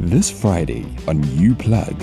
[0.00, 1.94] This Friday on You Plug.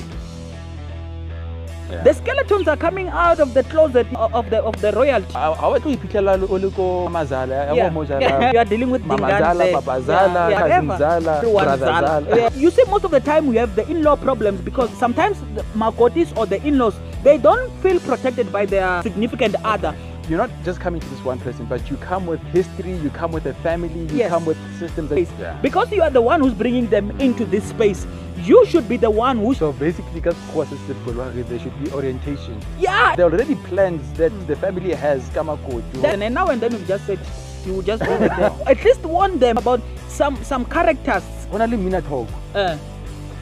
[2.04, 5.32] The skeletons are coming out of the closet of of the of the royalty.
[5.34, 7.90] a a wa tlo iphitlhela o le ko Yeah.
[7.90, 8.20] bo mo Yeah.
[8.20, 9.68] jala You are dealing with Mama Dingane Zala.
[9.82, 10.98] Papa Zala, Yeah, cousin whatever.
[11.04, 12.08] Zala, Everyone brother Zala.
[12.28, 12.38] Zala.
[12.42, 12.50] Yeah.
[12.66, 16.36] You see, most of the time we have the in-law problems because sometimes the Makotis
[16.38, 19.96] or the in-laws they don't feel protected by their significant other.
[20.30, 23.32] You're not just coming to this one person but you come with history you come
[23.32, 24.30] with a family you Yes.
[24.30, 25.54] come with systems yeah.
[25.62, 28.06] Because you are the one who's bringing them into this space,
[28.38, 29.54] you should be the one who.
[29.54, 33.16] so basically because sekgowa se se bolwa re, there should be orientation Yeah.
[33.16, 36.72] there are already plans that the family has ka makoti Then, and now and then
[36.74, 37.20] you've just said
[37.66, 38.52] you will just there.
[38.74, 41.24] At least warn them about some some characters.
[41.52, 42.76] go na le talk Uh,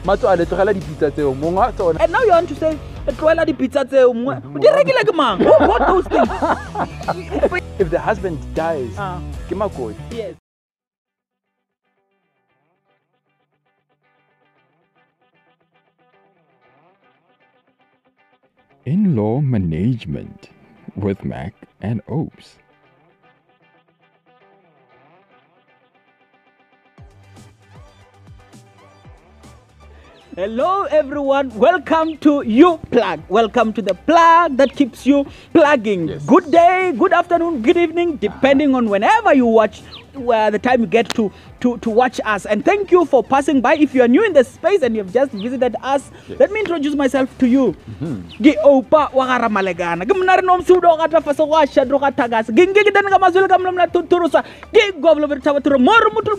[0.06, 1.34] matso a le tlogela dipitsa tseo.
[1.34, 2.00] Mongwe wa tsona.
[2.00, 2.78] And now you want to say
[3.18, 5.38] tloela dipitsa tseo mongwe di rekile ke mang?
[5.38, 6.30] Who bought those things
[7.82, 9.20] if the husband dies Ah.
[9.48, 9.96] ke makoti.
[10.10, 10.34] Yes.
[18.84, 20.50] In Law Management
[20.94, 22.58] with Mac and Opes.
[30.36, 31.48] Hello everyone.
[31.56, 33.20] Welcome to you plug.
[33.30, 36.08] Welcome to the plug that keeps you plugging.
[36.08, 36.26] Yes.
[36.26, 39.80] good day good afternoon good evening depending on whenever you watch
[40.12, 42.44] where the time you get to to to watch us.
[42.44, 43.76] And thank you for passing by.
[43.76, 46.94] If you are new in the space and you've just visited us let me introduce
[46.94, 47.72] myself to you.
[47.72, 48.44] Mm-hmm.
[48.44, 51.66] Ke opa wa ga ramalegana ke mna re no msudo ga ta fase go a
[51.66, 54.44] shadro ga thagase ke nke ke dane ka mazwele ka tuturusa.
[54.70, 56.36] Ke goblo be thaba turo moro mutu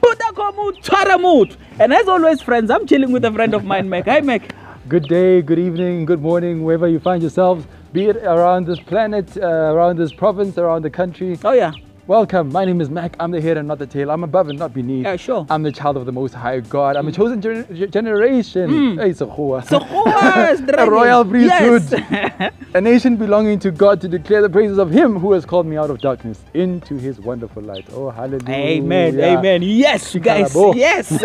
[0.00, 3.32] ko mari tswane puta ko mu tshwara and as always friends i'm chilling with a
[3.32, 4.06] friend of mine Mac.
[4.06, 4.54] Hi Mac.
[4.88, 9.36] Good day, good evening, good morning, wherever you find yourselves, be it around this planet,
[9.36, 11.38] uh, around this province, around the country.
[11.44, 11.72] oh yeah
[12.08, 12.52] Welcome.
[12.52, 13.16] My name is Mac.
[13.18, 14.12] I'm the head and not the tail.
[14.12, 15.04] I'm above and not beneath.
[15.04, 15.44] Yeah, sure.
[15.50, 16.94] I'm the child of the Most High God.
[16.94, 17.16] I'm a mm.
[17.16, 18.70] chosen gener- ge- generation.
[18.70, 19.02] Mm.
[19.02, 19.66] Hey, Sekgowa.
[19.68, 21.82] so yes, a royal priesthood.
[21.90, 22.54] yes.
[22.74, 25.76] a nation belonging to God to declare the praises of Him who has called me
[25.76, 27.88] out of darkness into His wonderful light.
[27.90, 28.54] Oh, hallelujah.
[28.54, 29.62] Amen, amen.
[29.62, 31.10] Yes, guys, yes,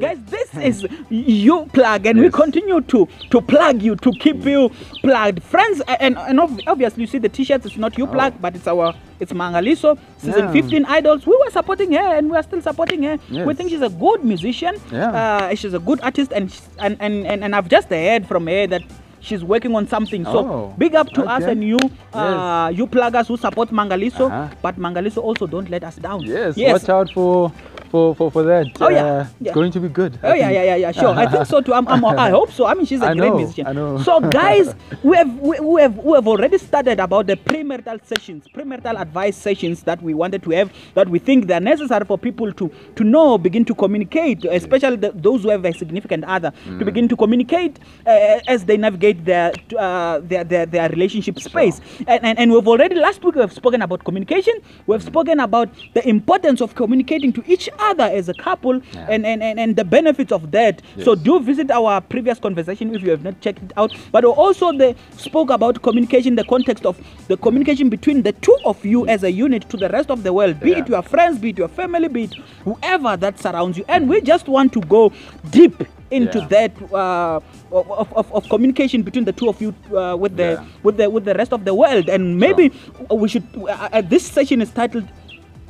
[0.00, 0.18] guys.
[0.26, 4.50] This is you plug, and we continue to to plug you to keep mm.
[4.52, 4.68] you
[5.00, 5.82] plugged, friends.
[5.88, 7.66] And and ob- obviously, you see the T-shirts.
[7.66, 8.12] It's not you oh.
[8.12, 10.46] plug, but it's our it's Mangaliso season.
[10.46, 10.52] Yeah.
[10.52, 11.26] 15 idols.
[11.26, 13.18] We were supporting her, and we are still supporting her.
[13.30, 14.74] We think she's a good musician.
[14.90, 15.10] Yeah.
[15.12, 18.66] uh, she's a good artist, and and and and, and I've just heard from her
[18.68, 18.82] that.
[19.22, 21.76] She's working on something, so Oh, big up to us and you,
[22.14, 24.48] uh, you pluggers who support Mangaliso, Uh-huh.
[24.62, 26.22] but Mangaliso also don't let us down.
[26.22, 27.52] Yes, watch out for
[27.90, 28.66] for for, for that.
[28.80, 29.50] Oh, yeah, Uh, yeah.
[29.50, 30.18] It's going to be good.
[30.22, 30.92] Oh yeah, yeah, yeah, yeah.
[30.92, 31.74] Sure, I think so too.
[31.74, 32.66] I'm, I'm, I hope so.
[32.66, 33.66] I mean, she's a I great know, musician.
[33.66, 33.98] I know.
[34.02, 38.46] So, guys, we have we, we have we have already started about the premarital sessions,
[38.54, 42.52] premarital advice sessions that we wanted to have that we think they're necessary for people
[42.52, 46.78] to to know, begin to communicate, especially the, those who have a significant other, Mm.
[46.78, 51.80] to begin to communicate uh, as they navigate their uh, their, their their relationship space.
[52.06, 54.54] And, and and we've already last week we have spoken about communication.
[54.86, 59.06] We have spoken about the importance of communicating to each other as a couple Yeah.
[59.10, 60.82] and, and, and, and the benefits of that.
[61.04, 63.92] So do visit our previous conversation if you have not checked it out.
[64.12, 66.98] But also they spoke about communication, the context of
[67.28, 70.32] the communication between the two of you as a unit to the rest of the
[70.32, 73.84] world, be it your friends, be it your family, be it whoever that surrounds you.
[73.88, 75.12] And we just want to go
[75.50, 76.46] deep into Yeah.
[76.48, 77.40] that uh,
[77.70, 80.64] of, of, of communication between the two of you uh, with the Yeah.
[80.82, 82.08] with the with the rest of the world.
[82.08, 82.72] And maybe
[83.10, 83.44] we should.
[83.56, 85.06] Uh, uh, this session is titled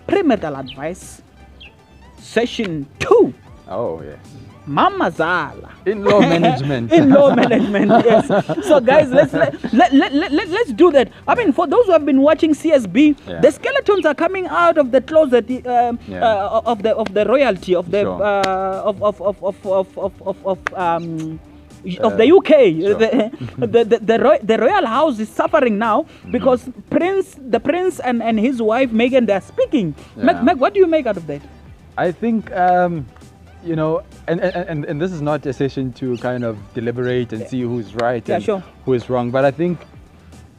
[0.08, 1.20] "Premarital Advice."
[2.20, 3.34] session two.
[3.68, 4.18] Oh, yes.
[4.66, 5.72] Mama Zala.
[5.86, 6.92] In law management.
[6.98, 8.26] In law management, yes.
[8.66, 11.10] So, guys, let's let, let, let, let, let's do that.
[11.26, 13.40] I mean, for those who have been watching CBS, yeah.
[13.40, 16.22] the skeletons are coming out of the closet um, yeah.
[16.24, 18.22] uh, of the of the royalty of the sure.
[18.22, 21.40] uh, of of of of of of, of, of um,
[21.84, 22.52] uh, of uh, the UK.
[22.78, 22.94] Sure.
[23.60, 26.30] The, the, the, the, royal, the, royal house is suffering now mm-hmm.
[26.30, 26.90] because mm -hmm.
[26.90, 29.94] Prince, the prince and, and his wife Meghan, they're speaking.
[30.16, 30.26] Yeah.
[30.26, 31.40] Meg, Meg, what do you make out of that?
[31.96, 33.06] I think um,
[33.62, 37.46] you know, and, and, and, this is not a session to kind of deliberate and
[37.46, 38.64] see who's right Yeah, and sure.
[38.84, 39.30] who is wrong.
[39.30, 39.78] But I think,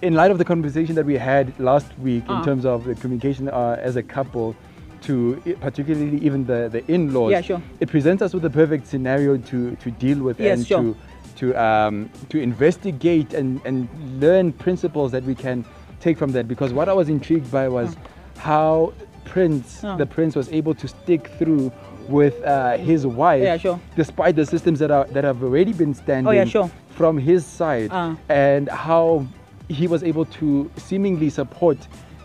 [0.01, 2.39] in light of the conversation that we had last week Ah.
[2.39, 4.55] in terms of the communication uh, as a couple,
[5.01, 7.61] to particularly even the, the in-laws, Yeah, sure.
[7.79, 10.81] it presents us with the perfect scenario to, to deal with Yes, and sure.
[10.83, 10.95] to
[11.37, 13.89] to um, to investigate and, and
[14.21, 15.65] learn principles that we can
[15.99, 16.47] take from that.
[16.47, 17.95] Because what I was intrigued by was
[18.37, 18.93] how
[19.25, 19.95] Prince, Ah.
[19.97, 21.71] the Prince, was able to stick through
[22.09, 23.79] with uh, his wife, Yeah, sure.
[23.95, 26.69] despite the systems that are that have already been standing Oh, yeah, sure.
[26.89, 28.15] from his side, Ah.
[28.29, 29.25] and how
[29.69, 31.77] he was able to seemingly support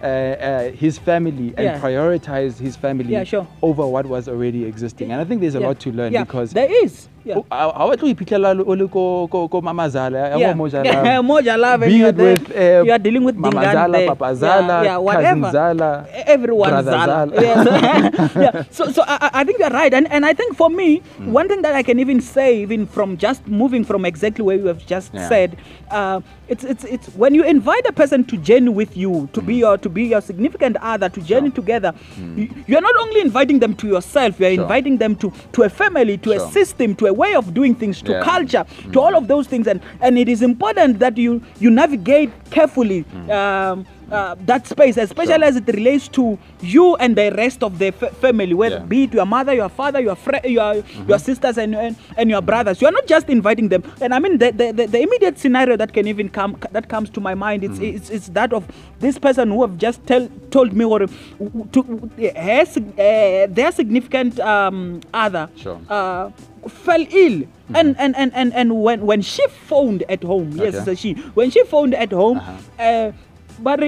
[0.03, 1.81] uh, uh, his family and Yeah.
[1.81, 3.47] prioritize his family Yeah, sure.
[3.63, 5.11] over what was already existing.
[5.11, 7.09] And I think there's a lot to learn because there is.
[7.27, 7.39] Yeah.
[7.39, 10.53] Oh, ha ha wa tlo iphitlhela o le ko ko ko mamazala ya Yeah.
[10.55, 13.73] bo Moja Yeah, Moja Love and you're with uh, you are dealing with Mama Dingane
[13.73, 14.07] Zala, there.
[14.15, 15.51] Papa Yeah, Zala, yeah, whatever.
[15.51, 16.07] Zala,
[16.37, 17.07] everyone Zala.
[17.07, 17.33] Zala.
[17.47, 18.37] Yes.
[18.45, 18.63] yeah.
[18.71, 21.33] So, so I, I- think you're right, and and I think for me, Hmm.
[21.33, 24.67] one thing that I can even say, even from just moving from exactly where you
[24.67, 25.29] have just Yeah.
[25.29, 25.57] said,
[25.91, 29.57] uh, it's it's it's when you invite a person to journey with you, to be
[29.65, 31.55] your to be your significant other, to journey Hmm.
[31.59, 31.63] Sure.
[31.63, 31.93] together,
[32.37, 34.63] you, you're not only inviting them to yourself, you're Sure.
[34.63, 38.03] inviting them to to a family, to a system, to a way of doing things,
[38.03, 38.23] to Yeah.
[38.23, 42.31] culture, to all of those things, and and it is important that you you navigate
[42.51, 43.05] carefully.
[43.31, 45.35] Um, uh, that space, especially.
[45.35, 45.45] Sure.
[45.45, 48.85] as it relates to you and the rest of the fa- family, whether Yeah.
[48.85, 52.43] be it your mother, your father, your fri your your sisters, and, and and your
[52.43, 52.81] brothers.
[52.81, 53.83] You are not just inviting them.
[54.01, 57.11] And I mean, the, the, the, the immediate scenario that can even come that comes
[57.11, 58.65] to my mind, it's it's, it's that of
[59.01, 65.01] this person who have just tell, told me or to has uh, their significant um,
[65.13, 65.81] other Sure.
[65.89, 66.31] uh,
[66.69, 67.43] fell ill
[67.75, 70.93] and, and, and, and, and when, when she phoned at home yes Okay.
[70.93, 72.83] a she when she phoned at home Uh-huh.
[72.83, 73.13] uh,
[73.59, 73.87] but uh,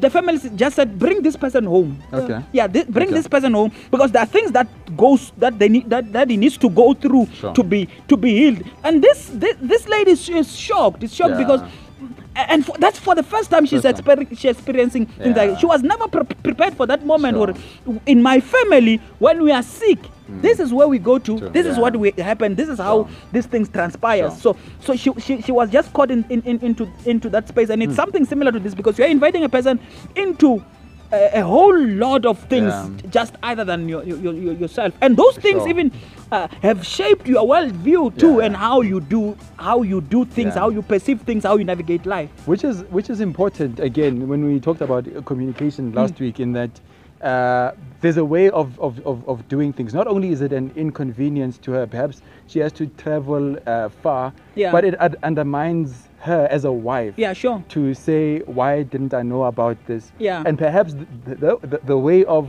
[0.00, 2.40] the family just said bring this person home Okay.
[2.52, 3.16] yeah thi- bring Okay.
[3.16, 6.36] this person home because there are things that goes that they need that, that he
[6.36, 7.52] needs to go through Sure.
[7.54, 11.32] to be to be healed and this this, this lady is, is shocked it's shocked
[11.32, 11.44] Yeah.
[11.44, 11.60] because
[12.36, 15.44] and for, that's for the first time she's exper- she's experiencing things Yeah.
[15.44, 17.54] like she was never pre- prepared for that moment Sure.
[17.86, 20.40] or in my family when we are sick hmm.
[20.40, 21.48] this is where we go to True.
[21.48, 23.08] this is what we happen this is how Sure.
[23.32, 24.54] these things transpire Sure.
[24.54, 27.70] so so she, she she was just caught in, in, in into into that space
[27.70, 27.96] and it's hmm.
[27.96, 29.80] something similar to this because you're inviting a person
[30.14, 30.64] into
[31.12, 33.10] a, a whole lot of things Yeah.
[33.10, 35.68] just other than your, your, your, yourself and those things Sure.
[35.68, 35.92] even
[36.32, 38.44] uh, have shaped your worldview too Yeah.
[38.46, 40.60] and how you do how you do things Yeah.
[40.60, 44.44] how you perceive things how you navigate life which is which is important again when
[44.44, 46.20] we talked about communication last Mm.
[46.20, 46.70] week in that
[47.22, 50.70] uh, there's a way of, of, of, of doing things not only is it an
[50.74, 54.72] inconvenience to her perhaps she has to travel uh, far Yeah.
[54.72, 59.44] but it undermines her as a wife yeah sure to say why didn't i know
[59.44, 60.42] about this Yeah.
[60.46, 62.48] and perhaps the, the, the, the way of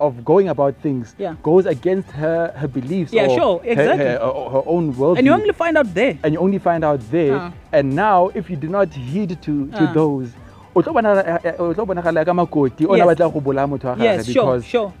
[0.00, 1.34] of going about things Yeah.
[1.42, 4.06] goes against her her beliefs Yeah, or sure, exactly.
[4.06, 6.82] her, her, her own world and you only find out there and you only find
[6.84, 7.52] out there Ah.
[7.72, 9.92] and now if you do not heed to to Ah.
[9.92, 10.28] those
[10.74, 13.06] o tlo bona- o tlo bonagala ka makoti o na Yes.
[13.12, 14.92] batla go bolaya motho wa gagwe yes sure because sure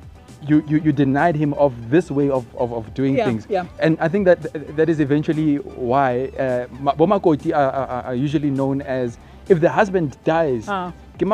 [0.48, 3.66] you, you you denied him of this way of, of, of doing Yeah, things yeah.
[3.78, 4.40] and i think that
[4.76, 9.60] that is eventually why uh, ma- bo makoti are, are, are usually known as if
[9.60, 10.92] the husband dies Ah.
[11.20, 11.24] ke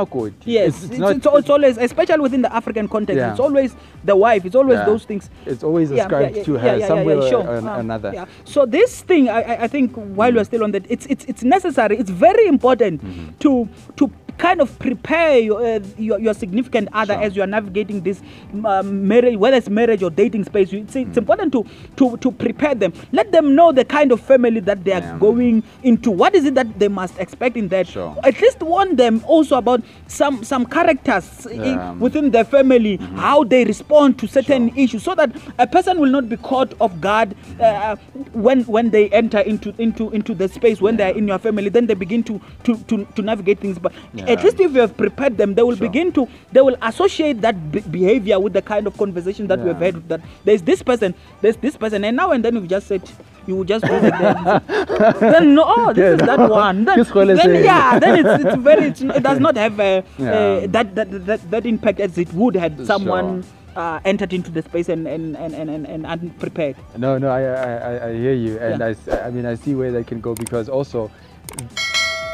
[0.44, 3.30] Yes, it's, it's, it's not it's, it's always, especially within the African context, Yeah.
[3.30, 4.44] it's always the wife.
[4.44, 4.84] It's always Yeah.
[4.86, 5.30] those things.
[5.46, 7.46] it's always ascribed to her yeah, somewhere sure.
[7.46, 8.24] or Ah, another Yeah.
[8.44, 11.98] So this thing, I, I- think, while we're still on that, it's it's it's necessary.
[12.02, 13.38] It's very important Mm-hmm.
[13.46, 13.68] to
[14.02, 17.22] to kind of prepare your uh, your, your significant other Sure.
[17.22, 18.20] as you are navigating this
[18.64, 20.72] um, marriage, whether it's marriage or dating space.
[20.72, 21.08] It's, Mm.
[21.08, 21.64] it's important to
[21.96, 22.92] to to prepare them.
[23.12, 25.18] Let them know the kind of family that they are Yeah.
[25.18, 26.10] going into.
[26.10, 27.86] What is it that they must expect in that?
[27.86, 28.16] Sure.
[28.24, 33.64] At least warn them also about some some characters in- within their family, how they
[33.64, 34.78] respond to certain Sure.
[34.84, 37.96] issues, so that a person will not be caught off guard uh,
[38.32, 41.68] when when they enter into into into the space when they are in your family.
[41.68, 43.78] Then they begin to to to, to navigate things.
[43.78, 43.92] But
[44.28, 45.88] at least if you have prepared them, they will Sure.
[45.88, 49.68] begin to they will associate that be- behavior with the kind of conversation that we
[49.68, 49.92] have Yeah.
[49.92, 50.08] had.
[50.08, 53.02] That there's this person, there's this person, and now and then you just said.
[53.48, 54.60] You will just visit them.
[55.20, 56.84] then no, oh, this Yeah, is that one.
[56.84, 58.86] Then, This one is then yeah, then it's, it's very.
[58.86, 60.32] It's, it does not have a, Yeah.
[60.32, 62.86] uh, that, that that that impact as it would had Sure.
[62.86, 63.44] someone
[63.76, 66.74] uh, entered into the space and and and and, and, unprepared.
[66.98, 69.14] No, no, I, I, I- hear you, and Yeah.
[69.14, 71.08] I I, mean, I see where that can go because also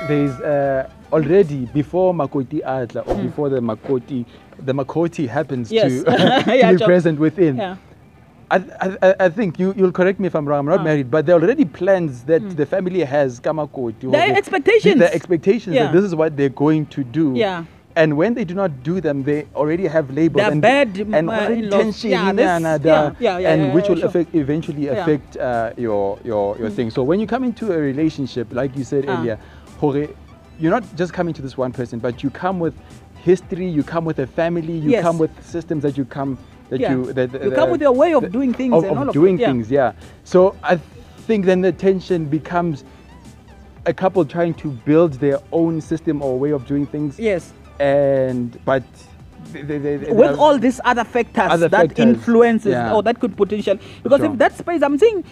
[0.08, 4.24] there's uh, already before Makoti Adla or before the Makoti,
[4.58, 5.70] the Makoti happens.
[5.70, 6.02] Yes.
[6.04, 6.86] to, to Yeah, be Joe.
[6.86, 7.56] present within.
[7.56, 7.76] Yeah.
[8.50, 8.62] I,
[9.02, 10.60] I, I- think you, you'll correct me if I'm wrong.
[10.60, 10.84] I'm not Ah.
[10.84, 13.40] married, but there are already plans that the family has.
[13.40, 14.10] Kamakoti.
[14.10, 14.98] There are expectations.
[14.98, 15.84] The expectations Yeah.
[15.84, 17.32] that this is what they're going to do.
[17.34, 17.64] Yeah.
[17.94, 21.34] And when they do not do them, they already have labels and, bad, and uh,
[21.50, 24.06] intention Yeah, in this- another, yeah, yeah, yeah, and which will sure.
[24.06, 24.84] affect eventually.
[24.86, 24.96] Mm.
[25.02, 26.88] affect uh, your your your thing.
[26.90, 29.12] So when you come into a relationship, like you said Ah.
[29.18, 29.38] earlier,
[30.62, 32.74] you're not just coming to this one person, but you come with
[33.24, 35.02] history, you come with a family, you Yes.
[35.02, 36.38] come with systems that you come
[36.70, 36.92] that Yeah.
[36.92, 39.12] you that You come with your way of doing things of, and of all of
[39.12, 39.46] doing that, yeah.
[39.48, 39.92] things, yeah.
[40.24, 40.76] So I
[41.26, 42.84] think then the tension becomes
[43.86, 47.52] a couple trying to build their own system or way of doing things, Yes.
[47.80, 48.84] and but
[49.52, 52.92] they, they, they with all these other factors Other that factors, influences yeah.
[52.94, 54.32] or that could potential because Sure.
[54.32, 55.24] if that space i'm saying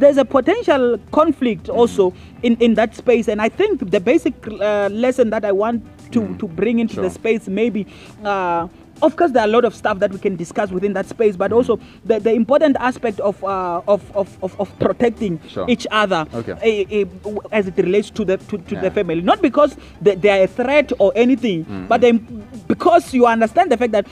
[0.00, 4.88] there's a potential conflict also in in that space and i think the basic uh,
[4.92, 7.86] lesson that i want to to bring into the space maybe
[8.24, 8.68] uh,
[9.04, 11.36] of course there are a lot of stuff that we can discuss within that space
[11.36, 15.66] but also the, the important aspect of, uh, of, of, of of protecting Sure.
[15.68, 16.54] each other Okay.
[16.62, 17.04] eh, eh,
[17.52, 18.80] as it relates to the to, to Yeah.
[18.82, 21.86] the family not because they, they are a threat or anything Mm-hmm.
[21.86, 22.18] but then
[22.66, 24.06] because you understand the fact that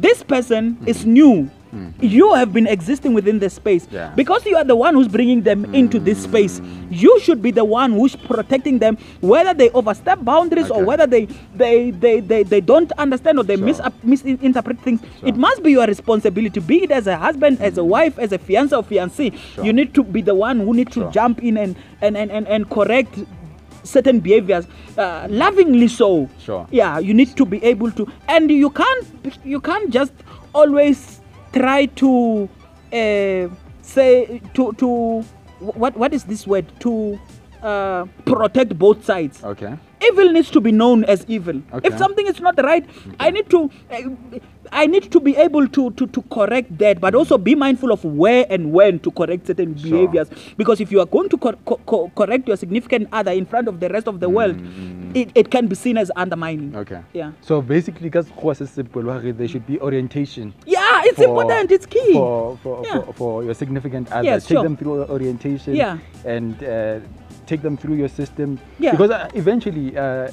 [0.00, 0.88] this person Mm-hmm.
[0.88, 2.02] is new Mm-hmm.
[2.02, 4.12] you have been existing within the space Yeah.
[4.16, 6.30] because you are the one who's bringing them into this mm-hmm.
[6.30, 11.06] space you should be the one who's protecting them whether they overstep boundaries or whether
[11.06, 13.66] they they, they, they they don't understand or they Sure.
[13.66, 15.28] mis- misinterpret things Sure.
[15.28, 17.90] it must be your responsibility be it as a husband as a mm-hmm.
[17.90, 19.64] wife as a fiance or fiancé Sure.
[19.66, 22.48] you need to be the one who need to jump in and and, and, and,
[22.48, 23.18] and correct
[23.84, 26.66] certain behaviors uh, lovingly so Sure.
[26.70, 29.04] yeah you need to be able to and you can't
[29.44, 30.12] you can't just
[30.54, 31.17] always
[31.52, 32.48] try to
[32.92, 33.48] uh,
[33.82, 35.22] say to to
[35.60, 37.18] what what is this word to
[37.62, 39.74] uh, protect both sides Okay.
[40.00, 41.88] evil needs to be known as evil Okay.
[41.88, 42.86] if something is not right
[43.18, 44.38] i need to uh,
[44.70, 48.04] i need to be able to, to to correct that but also be mindful of
[48.04, 49.90] where and when to correct certain Sure.
[49.90, 53.44] behaviors because if you are going to cor- co- co- correct your significant other in
[53.44, 54.54] front of the rest of the world
[55.16, 57.00] it, it can be seen as undermining Mm, Okay.
[57.14, 60.52] yeah So basically, because there should be orientation.
[60.66, 63.00] yeah it's for- important it's key for for, Yeah.
[63.00, 64.24] for, for your significant other.
[64.24, 64.62] Yes, take sure.
[64.62, 65.74] them through orientation.
[65.74, 65.98] Yeah.
[66.24, 67.00] And uh,
[67.46, 68.58] take them through your system.
[68.78, 68.92] Yeah.
[68.92, 70.28] Because uh, eventually, uh,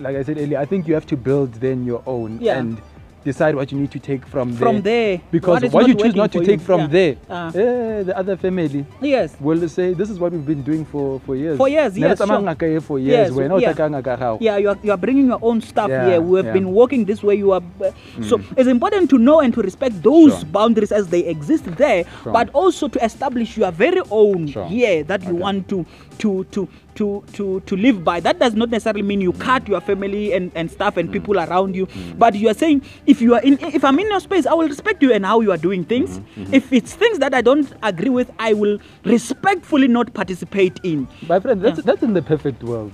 [0.00, 2.58] like I said earlier, I think you have to build then your own Yeah.
[2.58, 2.78] and
[3.24, 5.20] decide what you need to take from, From there.
[5.30, 6.66] Because What what, you choose not to take you.
[6.66, 6.86] from Yeah.
[6.88, 7.48] there, Ah.
[7.54, 11.36] eh, the other family yes will say this is what we've been doing for for
[11.36, 11.56] years.
[11.56, 12.80] For years, yes, sure.
[12.80, 13.28] for years.
[13.28, 13.72] Yes, wena o yeah.
[13.72, 14.38] tla ka ngaka ya gago.
[14.40, 16.52] yeah you are, you are bringing your own stuff Yeah, here we have yeah.
[16.52, 17.90] been working this way you are uh,
[18.22, 20.44] so it's important to know and to respect those Sure.
[20.50, 22.32] boundaries as they exist there Sure.
[22.32, 25.42] but also to establish your very own here that you Okay.
[25.42, 25.84] want to
[26.22, 29.80] to to to to to live by that does not necessarily mean you cut your
[29.80, 31.00] family and and stuff Mm.
[31.00, 31.86] and people around you
[32.22, 32.82] but you are saying
[33.14, 35.40] if you are in if i'm in your space i will respect you and how
[35.46, 38.78] you are doing things Mm-hmm, if it's things that i don't agree with i will
[39.04, 42.92] respectfully not participate in My friend, that's that's in the perfect world.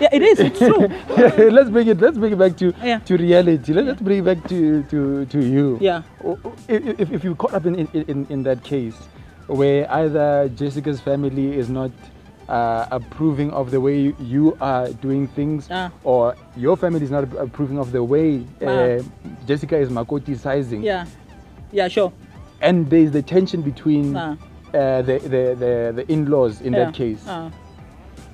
[0.00, 0.86] yeah it is it's true
[1.58, 2.00] let's bring it.
[2.00, 2.98] Let's bring it back to Yeah.
[3.08, 3.72] to reality.
[3.72, 5.78] Let, us bring it back to to to you.
[5.80, 6.02] Yeah.
[6.68, 7.74] If, if, you caught up in
[8.12, 8.94] in in that case,
[9.46, 11.90] where either Jessica's family is not
[12.48, 15.90] uh, approving of the way you are doing things, Ah.
[16.04, 18.98] or your family is not approving of the way uh, Ah.
[19.46, 21.06] Jessica is Makoti-sizing, yeah
[21.72, 22.12] yeah sure
[22.62, 24.36] and there is the tension between Ah.
[24.74, 26.84] uh, the, the the the in-laws in Yeah.
[26.84, 27.22] that case.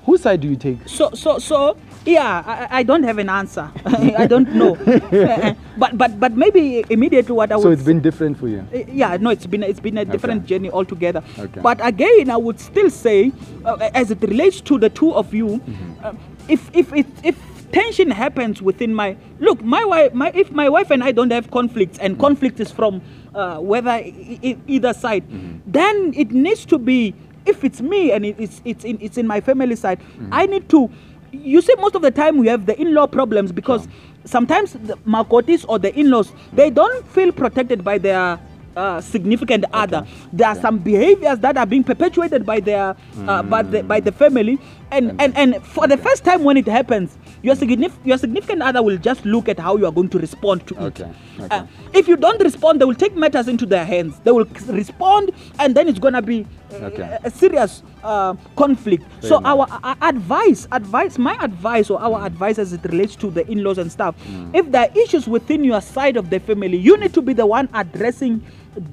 [0.05, 0.79] Whose side do you take?
[0.87, 4.75] so so so yeah I, I don't have an answer i don't know
[5.77, 8.65] but but but maybe immediately what i would So it's been different for you.
[8.73, 10.47] Uh, yeah no it's been it's been a different Okay.
[10.49, 11.61] journey altogether Okay.
[11.61, 13.31] but again i would still say
[13.65, 16.05] uh, as it relates to the two of you Mm-hmm.
[16.05, 16.13] uh,
[16.49, 17.35] if if it if
[17.71, 21.49] tension happens within my look my wife my if my wife and i don't have
[21.51, 22.21] conflicts and Mm-hmm.
[22.21, 23.01] conflict is from
[23.33, 25.71] uh, whether e- e- either side Mm-hmm.
[25.71, 29.25] then it needs to be if it's me and it, it's it's in it's in
[29.27, 30.29] my family side Mm-hmm.
[30.31, 30.89] i need to
[31.33, 33.87] you see most of the time we have the in-law problems because
[34.25, 38.39] sometimes the makotis or the in-laws they don't feel protected by their
[38.75, 40.05] uh, significant other.
[40.31, 40.61] There are Okay.
[40.61, 42.95] some behaviors that are being perpetuated by their
[43.27, 44.57] uh, by the by the family.
[44.91, 48.81] And and and for the first time when it happens your signif- your significant other
[48.81, 50.81] will just look at how you are going to respond to it.
[51.01, 51.47] Okay, okay.
[51.55, 54.19] Uh, if you don't respond they will take matters into their hands.
[54.23, 57.17] They will respond and then it's going to be uh, Okay.
[57.23, 59.71] a serious uh, conflict Fair so enough.
[59.71, 63.77] our uh, advice advice my advice or our advice as it relates to the in-laws
[63.77, 64.55] and stuff Mm.
[64.55, 67.45] if there are issues within your side of the family you need to be the
[67.45, 68.41] one addressing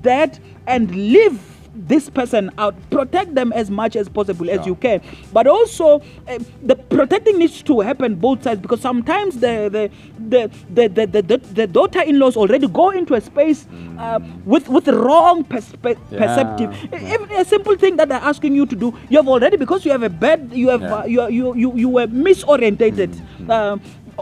[0.03, 1.39] that and leave
[1.75, 5.01] this person out protect them as much as possible as you can.
[5.33, 9.91] But also uh, the protecting needs to happen both sides because sometimes the the
[10.29, 10.51] the
[10.89, 13.67] the, the, the, the, daughter-in-laws already go into a space
[13.99, 16.75] uh, with with wrong perspe- Yeah, perceptive.
[16.95, 19.93] Even a simple thing that they're asking you to do you have already because you
[19.93, 20.95] have a bad you have Yeah.
[20.95, 23.15] uh, you, you you you were misorientated.
[23.49, 23.81] Um,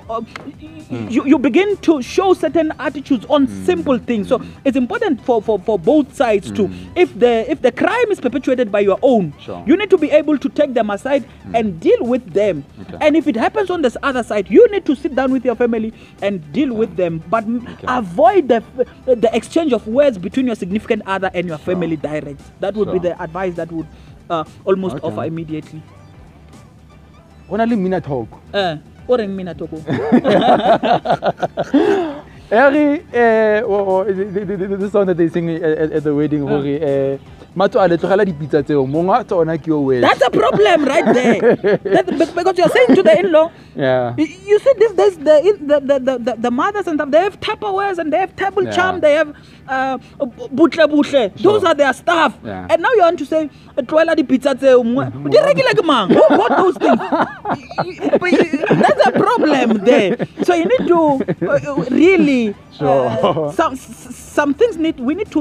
[0.09, 0.21] uh,
[0.91, 4.29] you, you begin to show certain attitudes on simple things.
[4.29, 8.21] So it's important for, for, for both sides to if the if the crime is
[8.21, 9.63] perpetuated by your own Sure.
[9.67, 11.25] you need to be able to take them aside
[11.55, 12.65] and deal with them.
[12.83, 12.97] Okay.
[13.01, 15.55] and if it happens on this other side you need to sit down with your
[15.55, 17.87] family and deal with them but Okay.
[17.89, 18.63] avoid the
[19.07, 22.41] the exchange of words between your significant other and your family direct.
[22.61, 23.87] That would be the advice that would
[24.31, 25.07] uh, almost Okay.
[25.07, 25.83] offer immediately.
[27.51, 28.29] Only mmina talk.
[28.53, 28.77] uh,
[29.09, 29.77] o reng mina toko
[32.51, 36.03] Eri, eh, oh, oh, the, the, the, the song that they sing at, at, at
[36.03, 36.49] the wedding, Ah.
[36.49, 36.65] hore,
[37.57, 41.57] tlogela dipitsa tseo monga tsona ke yo wena That's a problem right there.
[41.83, 45.99] that, because you're saying to the in-law, yeah you see this, this the, the, the,
[45.99, 48.71] the, the, the mothers and stuff, they have Tupperwares and they have table Yeah.
[48.71, 49.35] charm, they have
[49.69, 49.99] uh,
[50.55, 51.33] butle butle.
[51.37, 51.69] Those Sure.
[51.69, 52.37] are their stuff.
[52.45, 52.67] Yeah.
[52.71, 56.09] And now you want to say, tloela dipitsa tseo mongwe." Di rekile ke mang?
[56.11, 57.01] Who bought those things?
[57.85, 60.17] Y- y- but y- That's a problem there.
[60.43, 60.99] So you need to
[61.47, 63.07] uh, uh, really Sure.
[63.09, 65.41] uh, some s- some things need we need to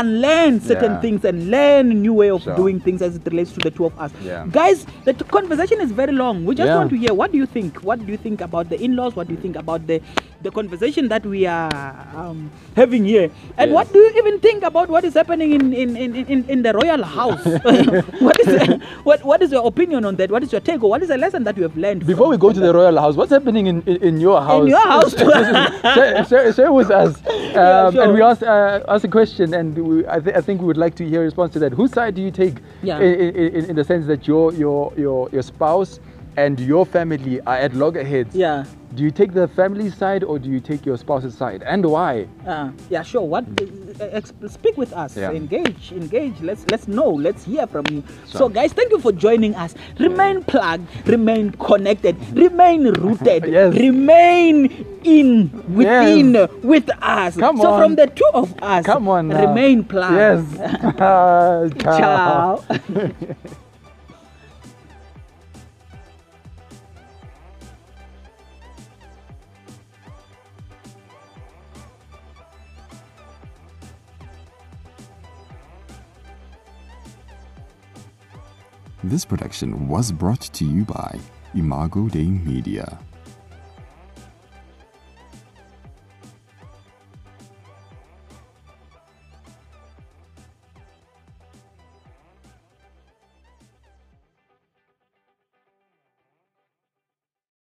[0.00, 1.00] unlearn certain Yeah.
[1.04, 2.54] things and learn a new way of Sure.
[2.56, 4.12] doing things as it relates to the two of us.
[4.24, 4.46] Yeah.
[4.58, 6.44] Guys, the t- conversation is very long.
[6.44, 7.80] We just want to hear what do you think?
[7.88, 9.16] What do you think about the in-laws?
[9.16, 10.00] What do you think about the
[10.46, 11.70] the conversation that we are
[12.14, 13.30] um, having here?
[13.58, 13.74] And Yes.
[13.76, 16.72] what do you even think about what is happening in in, in, in, in the
[16.80, 17.44] royal house?
[18.28, 20.30] what is what what is your opinion on that?
[20.36, 20.82] What is your take?
[20.84, 22.06] Or what is a lesson that you have learned?
[22.06, 24.68] before we go to the royal house what's happening in in, in your house In
[24.76, 25.30] your house too.
[25.96, 27.16] share, share, share with us
[27.56, 28.02] um, sure.
[28.04, 30.82] and we asked uh, asked a question and we, I, th- I think we would
[30.86, 33.00] like to hear a response to that whose side do you take Yeah.
[33.00, 35.98] in, in, in the sense that your your your your spouse
[36.36, 38.64] and your family are at loggerheads yeah.
[38.94, 42.26] do you take the family side or do you take your spouse's side and why
[42.46, 43.22] Uh, yeah, sure.
[43.22, 43.44] What?
[44.00, 45.16] Uh, ex- speak with us.
[45.16, 45.32] Yeah.
[45.32, 45.90] Engage.
[45.92, 46.40] Engage.
[46.40, 47.08] Let's let's know.
[47.10, 48.04] Let's hear from you.
[48.26, 48.50] So, Sure.
[48.50, 49.74] guys, thank you for joining us.
[49.98, 50.86] Remain plugged.
[51.08, 52.14] Remain connected.
[52.36, 53.44] Remain rooted.
[53.56, 53.74] Yes.
[53.74, 54.68] Remain
[55.02, 57.36] in within with us.
[57.36, 59.40] Come so from the two of us, come on now.
[59.48, 60.14] Remain plugged.
[60.14, 60.44] yes
[61.98, 62.62] Ciao.
[79.06, 81.20] This production was brought to you by
[81.54, 82.98] Imago Dei Media.